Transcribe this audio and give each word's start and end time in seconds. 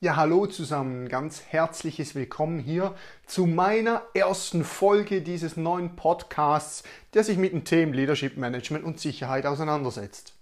Ja, 0.00 0.14
hallo 0.14 0.46
zusammen, 0.46 1.08
ganz 1.08 1.42
herzliches 1.48 2.14
Willkommen 2.14 2.60
hier 2.60 2.94
zu 3.26 3.46
meiner 3.46 4.02
ersten 4.14 4.62
Folge 4.62 5.22
dieses 5.22 5.56
neuen 5.56 5.96
Podcasts, 5.96 6.84
der 7.14 7.24
sich 7.24 7.36
mit 7.36 7.52
den 7.52 7.64
Themen 7.64 7.92
Leadership 7.92 8.36
Management 8.36 8.84
und 8.84 9.00
Sicherheit 9.00 9.44
auseinandersetzt. 9.44 10.34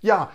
Ja, 0.00 0.32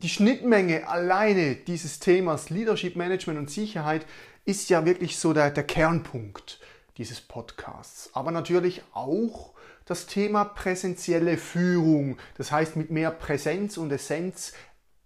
die 0.00 0.10
Schnittmenge 0.10 0.86
alleine 0.86 1.56
dieses 1.56 1.98
Themas 1.98 2.50
Leadership 2.50 2.94
Management 2.94 3.40
und 3.40 3.50
Sicherheit 3.50 4.06
ist 4.44 4.70
ja 4.70 4.84
wirklich 4.86 5.18
so 5.18 5.32
der, 5.32 5.50
der 5.50 5.64
Kernpunkt 5.64 6.60
dieses 6.98 7.20
Podcasts. 7.20 8.10
Aber 8.12 8.30
natürlich 8.30 8.80
auch 8.92 9.54
das 9.86 10.06
Thema 10.06 10.44
präsentielle 10.44 11.36
Führung, 11.36 12.16
das 12.36 12.52
heißt 12.52 12.76
mit 12.76 12.92
mehr 12.92 13.10
Präsenz 13.10 13.76
und 13.76 13.90
Essenz 13.90 14.52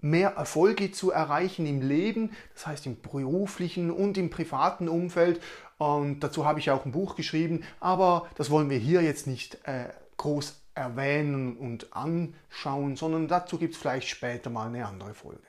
mehr 0.01 0.31
Erfolge 0.31 0.93
zu 0.93 1.11
erreichen 1.11 1.67
im 1.67 1.81
Leben, 1.81 2.31
das 2.55 2.67
heißt 2.67 2.87
im 2.87 3.01
beruflichen 3.01 3.91
und 3.91 4.17
im 4.17 4.31
privaten 4.31 4.89
Umfeld. 4.89 5.41
Und 5.79 6.21
dazu 6.21 6.45
habe 6.45 6.61
ich 6.61 6.71
auch 6.71 6.85
ein 6.85 6.93
Buch 6.93 7.17
geschrieben, 7.17 7.63
aber 7.81 8.29
das 8.37 8.51
wollen 8.51 8.71
wir 8.71 8.79
hier 8.79 9.03
jetzt 9.03 9.27
nicht 9.27 9.59
äh, 9.67 9.89
groß 10.17 10.61
erwähnen 10.75 11.57
und 11.57 11.93
anschauen, 11.93 12.97
sondern 12.97 13.29
dazu 13.29 13.59
gibt 13.59 13.75
es 13.75 13.81
vielleicht 13.81 14.09
später 14.09 14.51
mal 14.51 14.69
eine 14.69 14.87
andere 14.87 15.15
Folge. 15.15 15.43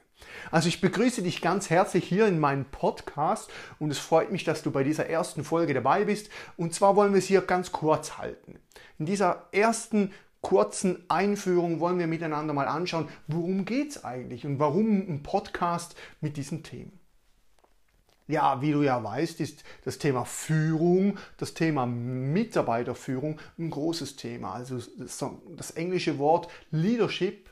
Also 0.51 0.67
ich 0.67 0.81
begrüße 0.81 1.21
dich 1.21 1.41
ganz 1.41 1.69
herzlich 1.69 2.05
hier 2.05 2.27
in 2.27 2.39
meinem 2.39 2.65
Podcast 2.65 3.49
und 3.77 3.91
es 3.91 3.99
freut 3.99 4.31
mich, 4.31 4.43
dass 4.43 4.63
du 4.63 4.71
bei 4.71 4.83
dieser 4.83 5.07
ersten 5.07 5.43
Folge 5.43 5.73
dabei 5.73 6.05
bist. 6.05 6.29
Und 6.57 6.73
zwar 6.73 6.95
wollen 6.95 7.13
wir 7.13 7.19
es 7.19 7.27
hier 7.27 7.41
ganz 7.41 7.71
kurz 7.71 8.17
halten. 8.17 8.59
In 8.97 9.05
dieser 9.05 9.47
ersten 9.51 10.11
kurzen 10.41 11.03
Einführung 11.09 11.79
wollen 11.79 11.99
wir 11.99 12.07
miteinander 12.07 12.53
mal 12.53 12.67
anschauen, 12.67 13.09
worum 13.27 13.65
geht 13.65 13.91
es 13.91 14.03
eigentlich 14.03 14.45
und 14.45 14.59
warum 14.59 14.99
ein 15.09 15.23
Podcast 15.23 15.95
mit 16.21 16.37
diesen 16.37 16.63
Themen. 16.63 16.99
Ja, 18.27 18.61
wie 18.61 18.71
du 18.71 18.83
ja 18.83 19.03
weißt, 19.03 19.41
ist 19.41 19.63
das 19.85 19.97
Thema 19.97 20.23
Führung, 20.23 21.17
das 21.37 21.55
Thema 21.55 21.87
Mitarbeiterführung 21.87 23.39
ein 23.57 23.71
großes 23.71 24.17
Thema. 24.17 24.53
Also 24.53 24.79
das 24.97 25.71
englische 25.71 26.19
Wort 26.19 26.47
Leadership, 26.69 27.49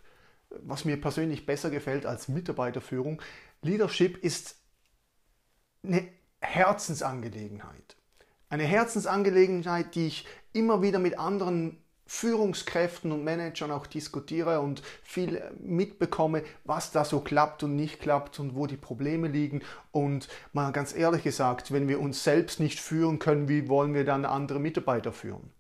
was 0.49 0.85
mir 0.85 1.01
persönlich 1.01 1.47
besser 1.47 1.71
gefällt 1.71 2.05
als 2.05 2.27
Mitarbeiterführung, 2.27 3.21
Leadership 3.63 4.23
ist 4.23 4.55
eine 5.83 6.07
Herzensangelegenheit. 6.41 7.97
Eine 8.49 8.63
Herzensangelegenheit, 8.63 9.95
die 9.95 10.07
ich 10.07 10.27
immer 10.53 10.83
wieder 10.83 10.99
mit 10.99 11.17
anderen 11.17 11.83
Führungskräften 12.07 13.11
und 13.11 13.23
Managern 13.23 13.69
auch 13.69 13.85
diskutiere 13.85 14.61
und 14.61 14.81
viel 15.03 15.41
mitbekomme, 15.59 16.43
was 16.63 16.91
da 16.91 17.05
so 17.05 17.19
klappt 17.19 17.63
und 17.63 17.75
nicht 17.75 17.99
klappt 17.99 18.39
und 18.39 18.55
wo 18.55 18.65
die 18.65 18.77
Probleme 18.77 19.27
liegen. 19.27 19.61
Und 19.91 20.27
mal 20.53 20.71
ganz 20.71 20.95
ehrlich 20.95 21.23
gesagt, 21.23 21.71
wenn 21.71 21.87
wir 21.87 21.99
uns 21.99 22.23
selbst 22.23 22.59
nicht 22.59 22.79
führen 22.79 23.19
können, 23.19 23.49
wie 23.49 23.67
wollen 23.69 23.93
wir 23.93 24.05
dann 24.05 24.25
andere 24.25 24.59
Mitarbeiter 24.59 25.11
führen? 25.11 25.51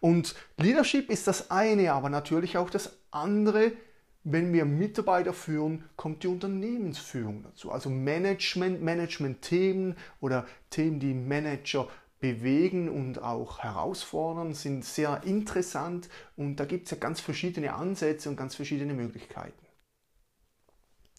Und 0.00 0.36
Leadership 0.58 1.10
ist 1.10 1.26
das 1.26 1.50
eine, 1.50 1.92
aber 1.92 2.10
natürlich 2.10 2.56
auch 2.56 2.70
das 2.70 2.98
andere. 3.10 3.72
Wenn 4.24 4.52
wir 4.52 4.64
Mitarbeiter 4.64 5.32
führen, 5.32 5.84
kommt 5.96 6.22
die 6.22 6.28
Unternehmensführung 6.28 7.42
dazu. 7.42 7.72
Also 7.72 7.88
Management, 7.88 8.82
Management-Themen 8.82 9.96
oder 10.20 10.46
Themen, 10.70 11.00
die 11.00 11.14
Manager 11.14 11.88
bewegen 12.20 12.88
und 12.88 13.22
auch 13.22 13.60
herausfordern, 13.60 14.54
sind 14.54 14.84
sehr 14.84 15.22
interessant 15.24 16.08
und 16.36 16.56
da 16.56 16.64
gibt 16.64 16.86
es 16.86 16.90
ja 16.92 16.96
ganz 16.96 17.20
verschiedene 17.20 17.74
Ansätze 17.74 18.28
und 18.28 18.36
ganz 18.36 18.54
verschiedene 18.54 18.94
Möglichkeiten. 18.94 19.66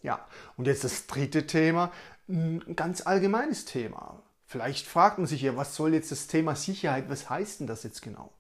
Ja, 0.02 0.26
und 0.58 0.66
jetzt 0.68 0.84
das 0.84 1.08
dritte 1.08 1.46
Thema, 1.46 1.92
ein 2.28 2.76
ganz 2.76 3.06
allgemeines 3.06 3.66
Thema. 3.66 4.24
Vielleicht 4.46 4.88
fragt 4.88 5.18
man 5.18 5.28
sich 5.28 5.42
ja, 5.42 5.56
was 5.56 5.76
soll 5.76 5.94
jetzt 5.94 6.12
das 6.12 6.28
Thema 6.28 6.56
Sicherheit, 6.56 7.10
was 7.10 7.30
heißt 7.30 7.60
denn 7.60 7.68
das 7.68 7.84
jetzt 7.84 8.02
genau? 8.02 8.34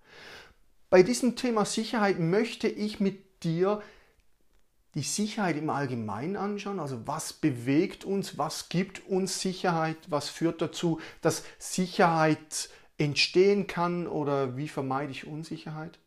Bei 0.89 1.03
diesem 1.03 1.35
Thema 1.35 1.65
Sicherheit 1.65 2.19
möchte 2.19 2.67
ich 2.67 2.99
mit 2.99 3.43
dir 3.43 3.81
die 4.95 5.03
Sicherheit 5.03 5.55
im 5.55 5.69
Allgemeinen 5.69 6.35
anschauen, 6.35 6.79
also 6.79 7.05
was 7.05 7.33
bewegt 7.33 8.05
uns, 8.05 8.37
was 8.37 8.69
gibt 8.69 9.07
uns 9.07 9.39
Sicherheit, 9.41 9.97
was 10.09 10.29
führt 10.29 10.61
dazu, 10.61 10.99
dass 11.21 11.43
Sicherheit 11.59 12.69
entstehen 12.97 13.67
kann 13.67 14.07
oder 14.07 14.57
wie 14.57 14.67
vermeide 14.67 15.11
ich 15.11 15.27
Unsicherheit. 15.27 15.99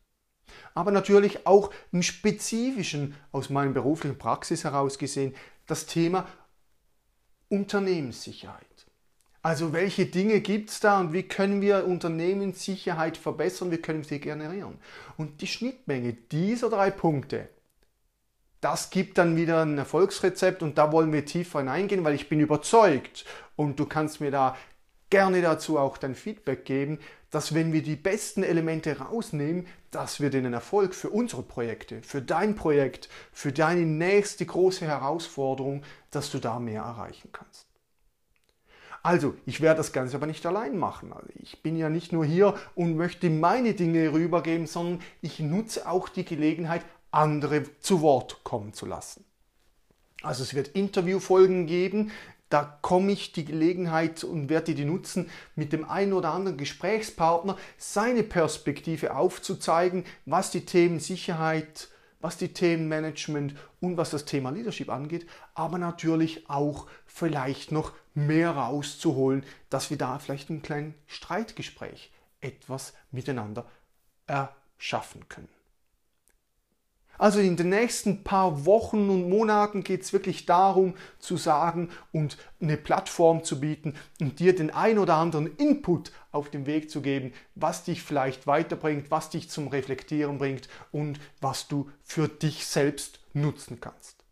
Aber 0.73 0.91
natürlich 0.91 1.47
auch 1.47 1.71
im 1.91 2.03
Spezifischen 2.03 3.15
aus 3.31 3.49
meiner 3.49 3.71
beruflichen 3.71 4.17
Praxis 4.17 4.63
heraus 4.63 4.97
gesehen 4.97 5.33
das 5.65 5.85
Thema 5.85 6.27
Unternehmenssicherheit. 7.49 8.67
Also 9.41 9.73
welche 9.73 10.05
Dinge 10.05 10.39
gibt 10.41 10.69
es 10.69 10.79
da 10.79 10.99
und 10.99 11.11
wie 11.13 11.23
können 11.23 11.61
wir 11.61 11.85
Unternehmenssicherheit 11.85 13.17
verbessern, 13.17 13.71
wie 13.71 13.77
können 13.77 13.99
wir 13.99 14.07
sie 14.07 14.19
generieren. 14.19 14.79
Und 15.17 15.41
die 15.41 15.47
Schnittmenge 15.47 16.13
dieser 16.13 16.69
drei 16.69 16.91
Punkte 16.91 17.49
das 18.63 18.89
gibt 18.89 19.17
dann 19.17 19.35
wieder 19.35 19.63
ein 19.65 19.77
Erfolgsrezept 19.77 20.63
und 20.63 20.77
da 20.77 20.91
wollen 20.91 21.11
wir 21.11 21.25
tiefer 21.25 21.59
hineingehen, 21.59 22.03
weil 22.03 22.15
ich 22.15 22.29
bin 22.29 22.39
überzeugt 22.39 23.25
und 23.55 23.79
du 23.79 23.85
kannst 23.85 24.21
mir 24.21 24.31
da 24.31 24.55
gerne 25.09 25.41
dazu 25.41 25.77
auch 25.77 25.97
dein 25.97 26.15
Feedback 26.15 26.65
geben, 26.65 26.99
dass 27.29 27.53
wenn 27.53 27.73
wir 27.73 27.83
die 27.83 27.95
besten 27.95 28.41
Elemente 28.41 28.99
rausnehmen, 28.99 29.67
dass 29.91 30.21
wir 30.21 30.29
den 30.29 30.51
Erfolg 30.53 30.95
für 30.95 31.09
unsere 31.09 31.43
Projekte, 31.43 32.01
für 32.03 32.21
dein 32.21 32.55
Projekt, 32.55 33.09
für 33.31 33.51
deine 33.51 33.85
nächste 33.85 34.45
große 34.45 34.87
Herausforderung, 34.87 35.83
dass 36.09 36.31
du 36.31 36.39
da 36.39 36.59
mehr 36.59 36.83
erreichen 36.83 37.29
kannst. 37.31 37.67
Also, 39.05 39.35
ich 39.45 39.59
werde 39.59 39.79
das 39.79 39.91
Ganze 39.91 40.15
aber 40.15 40.27
nicht 40.27 40.45
allein 40.45 40.77
machen. 40.77 41.11
Also 41.11 41.27
ich 41.35 41.61
bin 41.61 41.75
ja 41.75 41.89
nicht 41.89 42.13
nur 42.13 42.23
hier 42.23 42.55
und 42.73 42.95
möchte 42.95 43.29
meine 43.29 43.73
Dinge 43.73 44.13
rübergeben, 44.13 44.65
sondern 44.65 45.01
ich 45.21 45.41
nutze 45.41 45.89
auch 45.89 46.07
die 46.07 46.23
Gelegenheit, 46.23 46.85
andere 47.13 47.63
zu 47.79 48.01
Wort 48.01 48.43
kommen 48.43 48.73
zu 48.73 48.85
lassen. 48.85 49.23
Also 50.21 50.43
es 50.43 50.53
wird 50.53 50.69
Interviewfolgen 50.69 51.67
geben, 51.67 52.11
da 52.49 52.77
komme 52.81 53.11
ich 53.11 53.31
die 53.31 53.45
Gelegenheit 53.45 54.23
und 54.23 54.47
werde 54.47 54.75
die 54.75 54.85
nutzen, 54.85 55.29
mit 55.55 55.73
dem 55.73 55.89
einen 55.89 56.13
oder 56.13 56.33
anderen 56.33 56.57
Gesprächspartner 56.57 57.57
seine 57.77 58.23
Perspektive 58.23 59.15
aufzuzeigen, 59.15 60.05
was 60.25 60.51
die 60.51 60.65
Themen 60.65 60.99
Sicherheit, 60.99 61.89
was 62.21 62.37
die 62.37 62.53
Themen 62.53 62.87
Management 62.87 63.55
und 63.81 63.97
was 63.97 64.11
das 64.11 64.25
Thema 64.25 64.51
Leadership 64.51 64.89
angeht, 64.89 65.27
aber 65.55 65.77
natürlich 65.77 66.49
auch 66.49 66.87
vielleicht 67.05 67.71
noch 67.71 67.91
mehr 68.13 68.51
rauszuholen, 68.51 69.43
dass 69.69 69.89
wir 69.89 69.97
da 69.97 70.19
vielleicht 70.19 70.49
ein 70.49 70.61
kleines 70.61 70.93
Streitgespräch 71.07 72.11
etwas 72.39 72.93
miteinander 73.11 73.65
erschaffen 74.27 75.27
können. 75.27 75.62
Also 77.23 77.39
in 77.39 77.55
den 77.55 77.69
nächsten 77.69 78.25
paar 78.25 78.65
Wochen 78.65 79.09
und 79.09 79.29
Monaten 79.29 79.85
geht 79.85 80.01
es 80.01 80.11
wirklich 80.11 80.45
darum 80.45 80.93
zu 81.19 81.37
sagen 81.37 81.87
und 82.11 82.37
eine 82.59 82.75
Plattform 82.75 83.45
zu 83.45 83.61
bieten 83.61 83.93
und 84.19 84.41
dir 84.41 84.53
den 84.53 84.71
ein 84.71 84.99
oder 84.99 85.15
anderen 85.15 85.47
Input 85.55 86.11
auf 86.33 86.49
den 86.49 86.65
Weg 86.65 86.89
zu 86.89 87.01
geben, 87.01 87.31
was 87.55 87.85
dich 87.85 88.01
vielleicht 88.01 88.45
weiterbringt, 88.45 89.09
was 89.09 89.29
dich 89.29 89.49
zum 89.49 89.69
Reflektieren 89.69 90.37
bringt 90.37 90.67
und 90.91 91.21
was 91.39 91.69
du 91.69 91.89
für 92.03 92.27
dich 92.27 92.67
selbst 92.67 93.21
nutzen 93.31 93.79
kannst. 93.79 94.25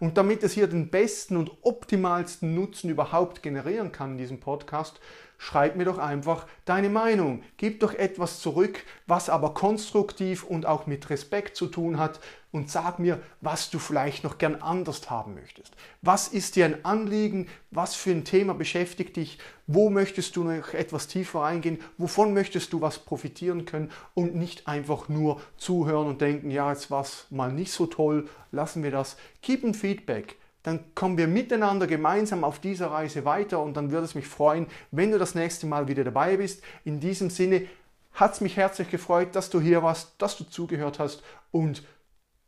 Und 0.00 0.16
damit 0.16 0.42
es 0.42 0.54
hier 0.54 0.68
den 0.68 0.88
besten 0.88 1.36
und 1.36 1.50
optimalsten 1.60 2.54
Nutzen 2.54 2.88
überhaupt 2.88 3.42
generieren 3.42 3.92
kann 3.92 4.12
in 4.12 4.18
diesem 4.18 4.40
Podcast, 4.40 5.00
schreib 5.38 5.76
mir 5.76 5.84
doch 5.84 5.98
einfach 5.98 6.46
deine 6.64 6.90
Meinung. 6.90 7.42
Gib 7.56 7.80
doch 7.80 7.94
etwas 7.94 8.40
zurück, 8.40 8.84
was 9.06 9.30
aber 9.30 9.54
konstruktiv 9.54 10.42
und 10.44 10.66
auch 10.66 10.86
mit 10.86 11.08
Respekt 11.08 11.56
zu 11.56 11.68
tun 11.68 11.98
hat 11.98 12.20
und 12.50 12.70
sag 12.70 12.98
mir, 12.98 13.20
was 13.40 13.70
du 13.70 13.78
vielleicht 13.78 14.24
noch 14.24 14.38
gern 14.38 14.56
anders 14.56 15.08
haben 15.10 15.34
möchtest. 15.34 15.74
Was 16.02 16.28
ist 16.28 16.56
dir 16.56 16.64
ein 16.64 16.84
Anliegen? 16.84 17.46
Was 17.70 17.94
für 17.94 18.10
ein 18.10 18.24
Thema 18.24 18.54
beschäftigt 18.54 19.16
dich? 19.16 19.38
Wo 19.66 19.90
möchtest 19.90 20.34
du 20.34 20.44
noch 20.44 20.74
etwas 20.74 21.06
tiefer 21.06 21.44
eingehen? 21.44 21.78
Wovon 21.98 22.34
möchtest 22.34 22.72
du 22.72 22.80
was 22.80 22.98
profitieren 22.98 23.64
können 23.64 23.90
und 24.14 24.34
nicht 24.34 24.66
einfach 24.66 25.08
nur 25.08 25.40
zuhören 25.56 26.08
und 26.08 26.20
denken, 26.20 26.50
ja, 26.50 26.70
jetzt 26.72 26.90
war 26.90 27.02
es 27.02 27.26
mal 27.30 27.52
nicht 27.52 27.72
so 27.72 27.86
toll, 27.86 28.28
lassen 28.50 28.82
wir 28.82 28.90
das. 28.90 29.16
Gib 29.42 29.62
ein 29.62 29.74
Feedback 29.74 30.36
dann 30.62 30.94
kommen 30.94 31.16
wir 31.16 31.28
miteinander 31.28 31.86
gemeinsam 31.86 32.44
auf 32.44 32.60
dieser 32.60 32.90
Reise 32.90 33.24
weiter 33.24 33.62
und 33.62 33.74
dann 33.76 33.90
würde 33.90 34.04
es 34.04 34.14
mich 34.14 34.26
freuen, 34.26 34.66
wenn 34.90 35.12
du 35.12 35.18
das 35.18 35.34
nächste 35.34 35.66
Mal 35.66 35.88
wieder 35.88 36.04
dabei 36.04 36.36
bist. 36.36 36.62
In 36.84 37.00
diesem 37.00 37.30
Sinne 37.30 37.66
hat 38.12 38.34
es 38.34 38.40
mich 38.40 38.56
herzlich 38.56 38.90
gefreut, 38.90 39.34
dass 39.34 39.50
du 39.50 39.60
hier 39.60 39.82
warst, 39.82 40.20
dass 40.20 40.36
du 40.36 40.44
zugehört 40.44 40.98
hast 40.98 41.22
und 41.50 41.84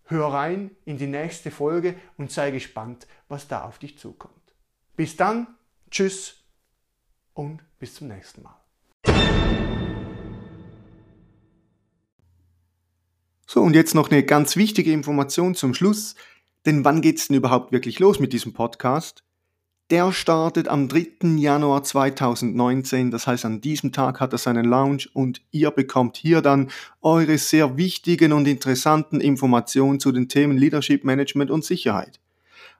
hör 0.05 0.27
rein 0.27 0.73
in 0.85 0.99
die 0.99 1.07
nächste 1.07 1.51
Folge 1.51 1.95
und 2.17 2.33
sei 2.33 2.51
gespannt, 2.51 3.07
was 3.29 3.47
da 3.47 3.65
auf 3.65 3.79
dich 3.79 3.97
zukommt. 3.99 4.35
Bis 4.97 5.17
dann, 5.17 5.47
tschüss 5.91 6.45
und 7.33 7.63
bis 7.79 7.95
zum 7.95 8.09
nächsten 8.09 8.43
Mal. 8.43 8.57
So, 13.47 13.63
und 13.63 13.75
jetzt 13.75 13.95
noch 13.95 14.11
eine 14.11 14.23
ganz 14.23 14.57
wichtige 14.57 14.93
Information 14.93 15.55
zum 15.55 15.75
Schluss. 15.75 16.15
Denn 16.67 16.85
wann 16.85 17.01
geht's 17.01 17.29
denn 17.29 17.37
überhaupt 17.37 17.73
wirklich 17.73 17.99
los 17.99 18.21
mit 18.21 18.33
diesem 18.33 18.53
Podcast? 18.53 19.25
Der 19.91 20.13
startet 20.13 20.69
am 20.69 20.87
3. 20.87 21.37
Januar 21.37 21.83
2019, 21.83 23.11
das 23.11 23.27
heißt 23.27 23.45
an 23.45 23.61
diesem 23.61 23.91
Tag 23.91 24.21
hat 24.21 24.33
er 24.33 24.39
seinen 24.39 24.65
Launch 24.65 25.11
und 25.15 25.43
ihr 25.51 25.73
bekommt 25.73 26.17
hier 26.17 26.43
dann 26.43 26.71
eure 27.03 27.39
sehr 27.39 27.77
wichtigen 27.77 28.33
und 28.33 28.47
interessanten 28.47 29.21
Informationen 29.21 29.99
zu 29.99 30.13
den 30.13 30.29
Themen 30.29 30.57
Leadership, 30.57 31.03
Management 31.05 31.51
und 31.51 31.65
Sicherheit. 31.65 32.21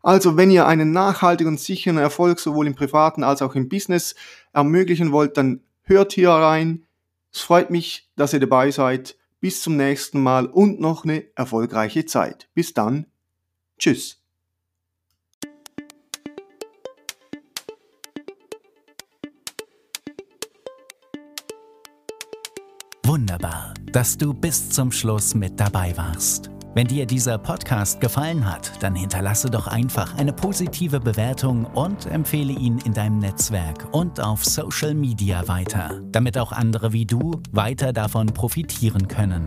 Also 0.03 0.37
wenn 0.37 0.53
ihr 0.53 0.69
einen 0.69 0.93
nachhaltigen 0.93 1.55
und 1.55 1.61
sicheren 1.61 1.99
Erfolg 1.99 2.39
sowohl 2.39 2.69
im 2.69 2.77
privaten 2.77 3.25
als 3.25 3.43
auch 3.43 3.57
im 3.57 3.69
Business 3.69 4.15
ermöglichen 4.53 5.11
wollt, 5.11 5.37
dann 5.37 5.63
hört 5.83 6.13
hier 6.13 6.31
rein. 6.31 6.87
Es 7.33 7.41
freut 7.41 7.71
mich, 7.71 8.09
dass 8.15 8.33
ihr 8.33 8.41
dabei 8.41 8.71
seid. 8.71 9.17
Bis 9.41 9.63
zum 9.63 9.77
nächsten 9.77 10.23
Mal 10.23 10.47
und 10.47 10.81
noch 10.81 11.05
eine 11.05 11.25
erfolgreiche 11.35 12.05
Zeit. 12.05 12.49
Bis 12.55 12.73
dann. 12.73 13.07
Tschüss. 13.81 14.19
Wunderbar, 23.05 23.73
dass 23.91 24.19
du 24.19 24.35
bis 24.35 24.69
zum 24.69 24.93
Schluss 24.93 25.35
mit 25.35 25.59
dabei 25.59 25.97
warst. 25.97 26.51
Wenn 26.75 26.87
dir 26.87 27.07
dieser 27.07 27.39
Podcast 27.39 28.01
gefallen 28.01 28.45
hat, 28.45 28.71
dann 28.83 28.95
hinterlasse 28.95 29.49
doch 29.51 29.67
einfach 29.67 30.17
eine 30.19 30.35
positive 30.35 31.01
Bewertung 31.01 31.65
und 31.65 32.05
empfehle 32.05 32.53
ihn 32.53 32.79
in 32.85 32.93
deinem 32.93 33.19
Netzwerk 33.19 33.89
und 33.93 34.21
auf 34.21 34.45
Social 34.45 34.95
Media 34.95 35.49
weiter, 35.49 36.03
damit 36.13 36.37
auch 36.37 36.53
andere 36.53 36.93
wie 36.93 37.07
du 37.07 37.41
weiter 37.51 37.95
davon 37.95 38.27
profitieren 38.27 39.09
können. 39.09 39.47